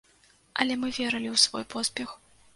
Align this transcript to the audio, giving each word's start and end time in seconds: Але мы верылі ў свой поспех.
Але 0.63 0.77
мы 0.83 0.89
верылі 0.97 1.29
ў 1.33 1.37
свой 1.45 1.65
поспех. 1.77 2.19